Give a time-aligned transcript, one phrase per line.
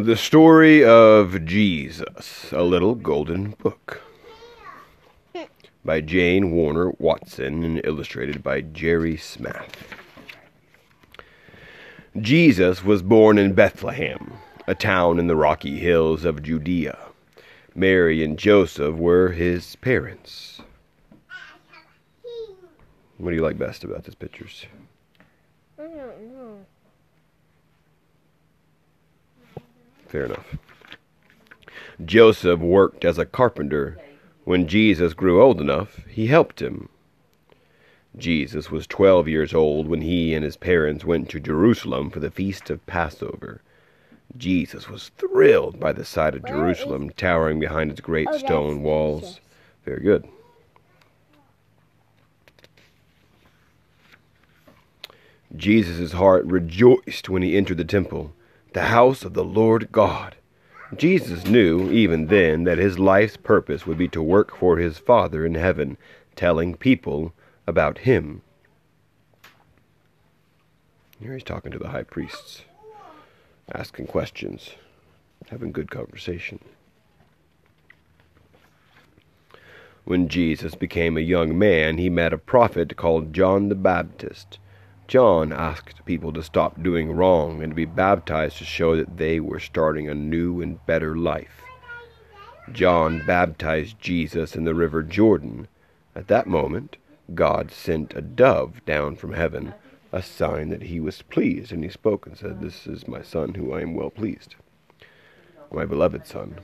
[0.00, 4.00] The Story of Jesus, a Little Golden Book.
[5.84, 9.74] By Jane Warner Watson and illustrated by Jerry Smath.
[12.20, 14.34] Jesus was born in Bethlehem,
[14.68, 16.96] a town in the rocky hills of Judea.
[17.74, 20.60] Mary and Joseph were his parents.
[23.16, 24.64] What do you like best about these pictures?
[25.76, 26.64] I don't know.
[30.08, 30.56] Fair enough.
[32.04, 33.98] Joseph worked as a carpenter.
[34.44, 36.88] When Jesus grew old enough, he helped him.
[38.16, 42.30] Jesus was twelve years old when he and his parents went to Jerusalem for the
[42.30, 43.60] feast of Passover.
[44.36, 48.82] Jesus was thrilled by the sight of Where Jerusalem towering behind its great Oh, stone
[48.82, 49.22] walls.
[49.22, 49.40] Jesus.
[49.84, 50.28] Very good.
[55.54, 58.32] Jesus' heart rejoiced when he entered the temple,
[58.72, 60.36] the house of the Lord God.
[60.96, 65.44] Jesus knew, even then, that his life's purpose would be to work for his Father
[65.44, 65.98] in heaven,
[66.34, 67.32] telling people
[67.66, 68.42] about him.
[71.20, 72.62] Here he's talking to the high priests,
[73.74, 74.70] asking questions,
[75.50, 76.60] having good conversation.
[80.04, 84.58] When Jesus became a young man, he met a prophet called John the Baptist.
[85.08, 89.40] John asked people to stop doing wrong and to be baptized to show that they
[89.40, 91.62] were starting a new and better life.
[92.72, 95.66] John baptized Jesus in the river Jordan.
[96.14, 96.98] At that moment,
[97.34, 99.72] God sent a dove down from heaven,
[100.12, 103.54] a sign that he was pleased, and he spoke and said, This is my son,
[103.54, 104.56] who I am well pleased,
[105.72, 106.58] my beloved son.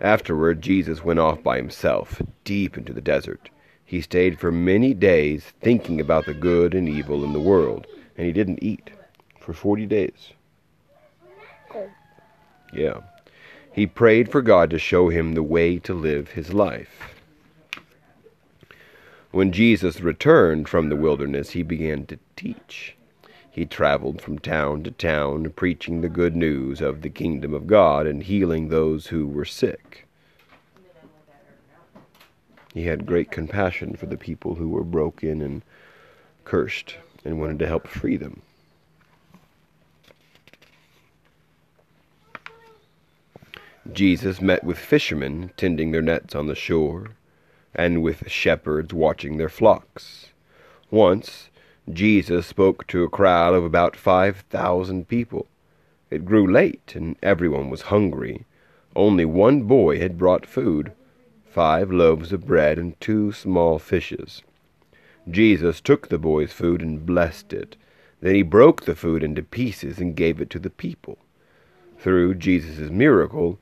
[0.00, 3.50] Afterward, Jesus went off by himself, deep into the desert.
[3.92, 8.26] He stayed for many days thinking about the good and evil in the world, and
[8.26, 8.90] he didn't eat
[9.38, 10.32] for 40 days.
[12.72, 13.00] Yeah.
[13.70, 17.14] He prayed for God to show him the way to live his life.
[19.30, 22.96] When Jesus returned from the wilderness, he began to teach.
[23.50, 28.06] He traveled from town to town, preaching the good news of the kingdom of God
[28.06, 30.06] and healing those who were sick.
[32.72, 35.62] He had great compassion for the people who were broken and
[36.44, 38.42] cursed and wanted to help free them.
[43.92, 47.10] Jesus met with fishermen tending their nets on the shore,
[47.74, 50.28] and with shepherds watching their flocks.
[50.90, 51.50] Once,
[51.92, 55.46] Jesus spoke to a crowd of about five thousand people.
[56.10, 58.44] It grew late, and everyone was hungry.
[58.94, 60.92] Only one boy had brought food
[61.52, 64.42] five loaves of bread and two small fishes.
[65.30, 67.76] Jesus took the boy's food and blessed it.
[68.22, 71.18] Then he broke the food into pieces and gave it to the people.
[71.98, 73.58] Through Jesus' miracle,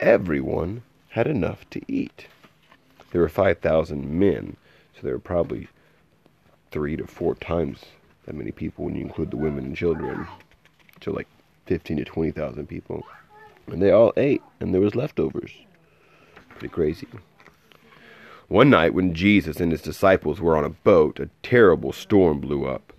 [0.00, 2.28] everyone had enough to eat.
[3.10, 4.56] There were 5,000 men,
[4.94, 5.68] so there were probably
[6.70, 7.84] three to four times
[8.24, 10.26] that many people when you include the women and children.
[11.02, 11.28] So like
[11.66, 13.06] 15 to 20,000 people.
[13.66, 15.52] And they all ate, and there was leftovers.
[16.48, 17.06] Pretty crazy.
[18.48, 22.66] One night, when Jesus and his disciples were on a boat, a terrible storm blew
[22.66, 22.92] up.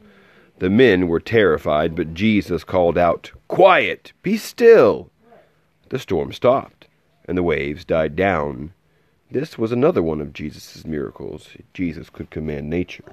[0.59, 4.13] The men were terrified, but Jesus called out, Quiet!
[4.23, 5.11] Be still!
[5.89, 6.87] The storm stopped,
[7.25, 8.73] and the waves died down.
[9.29, 11.49] This was another one of Jesus' miracles.
[11.73, 13.03] Jesus could command nature.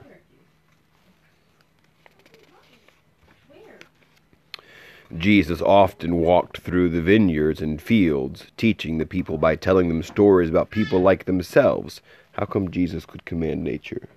[5.19, 10.49] Jesus often walked through the vineyards and fields, teaching the people by telling them stories
[10.49, 12.01] about people like themselves.
[12.33, 14.09] How come Jesus could command nature?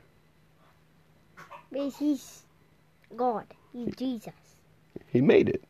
[1.72, 2.44] Because he's
[3.16, 3.46] God.
[3.74, 4.34] He's Jesus.
[5.12, 5.64] He made it.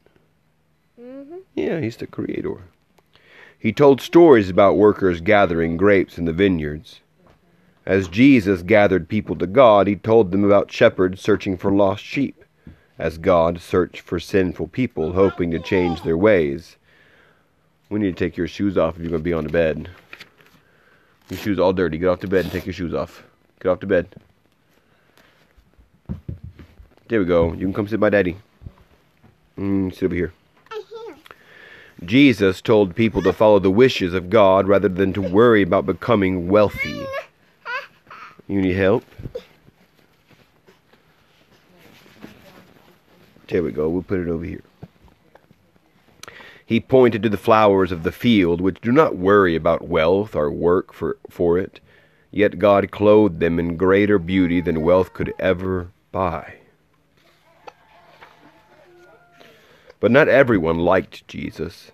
[1.00, 1.38] Mm-hmm.
[1.56, 2.62] Yeah, he's the creator.
[3.58, 7.02] He told stories about workers gathering grapes in the vineyards.
[7.86, 12.44] As Jesus gathered people to God, he told them about shepherds searching for lost sheep,
[12.98, 16.78] as God searched for sinful people hoping to change their ways.
[17.90, 19.90] We need to take your shoes off if you're going to be on the bed.
[21.30, 21.98] Your shoes all dirty.
[21.98, 23.24] Get off the bed and take your shoes off.
[23.60, 24.08] Get off the bed.
[27.08, 27.54] There we go.
[27.54, 28.38] You can come sit by daddy.
[29.58, 30.34] Mm, sit over here.
[32.04, 36.48] Jesus told people to follow the wishes of God rather than to worry about becoming
[36.48, 37.06] wealthy.
[38.48, 39.04] You need help?
[43.48, 43.90] There we go.
[43.90, 44.62] We'll put it over here.
[46.66, 50.52] He pointed to the flowers of the field, which do not worry about wealth or
[50.52, 51.80] work for, for it,
[52.32, 56.56] yet God clothed them in greater beauty than wealth could ever buy.
[60.00, 61.92] But not everyone liked Jesus.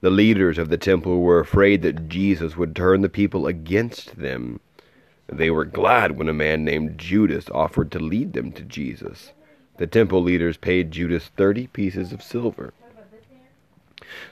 [0.00, 4.60] The leaders of the temple were afraid that Jesus would turn the people against them.
[5.26, 9.32] They were glad when a man named Judas offered to lead them to Jesus.
[9.76, 12.72] The temple leaders paid Judas thirty pieces of silver.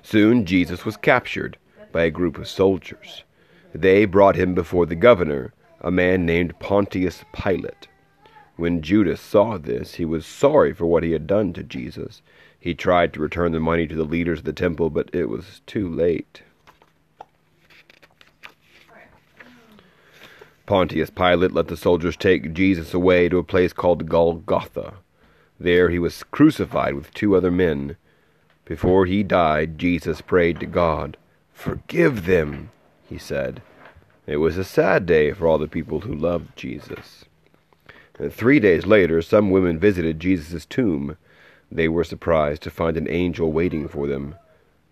[0.02, 1.56] Soon Jesus was captured
[1.92, 3.24] by a group of soldiers.
[3.74, 7.88] They brought him before the governor, a man named Pontius Pilate.
[8.56, 12.22] When Judas saw this, he was sorry for what he had done to Jesus.
[12.58, 15.60] He tried to return the money to the leaders of the temple, but it was
[15.66, 16.42] too late.
[20.66, 24.94] Pontius Pilate let the soldiers take Jesus away to a place called Golgotha.
[25.60, 27.96] There he was crucified with two other men.
[28.64, 31.16] Before he died, Jesus prayed to God.
[31.52, 32.70] Forgive them,
[33.08, 33.60] he said.
[34.26, 37.26] It was a sad day for all the people who loved Jesus.
[38.30, 41.16] Three days later, some women visited Jesus' tomb.
[41.70, 44.36] They were surprised to find an angel waiting for them.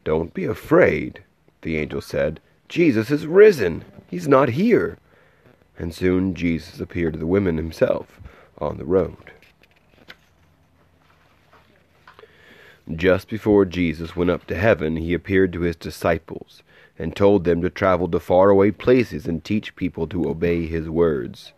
[0.04, 1.22] Don't be afraid,
[1.62, 2.40] the angel said.
[2.68, 3.84] Jesus is risen.
[4.10, 4.98] He's not here.
[5.78, 8.20] And soon Jesus appeared to the women himself
[8.58, 9.32] on the road.
[12.96, 16.62] Just before Jesus went up to heaven, he appeared to his disciples
[16.98, 21.52] and told them to travel to faraway places and teach people to obey his words.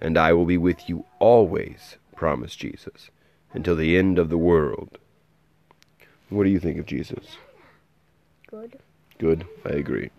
[0.00, 3.10] And I will be with you always, promised Jesus,
[3.52, 4.98] until the end of the world.
[6.30, 7.36] What do you think of Jesus?
[8.48, 8.78] Good.
[9.18, 10.10] Good, I agree.